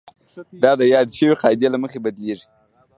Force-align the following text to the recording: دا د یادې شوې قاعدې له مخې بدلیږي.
دا 0.63 0.71
د 0.79 0.81
یادې 0.93 1.13
شوې 1.19 1.35
قاعدې 1.41 1.67
له 1.73 1.77
مخې 1.83 1.99
بدلیږي. 2.05 2.47